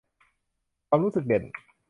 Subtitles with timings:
[0.89, 1.43] ความรู้สึกเด่น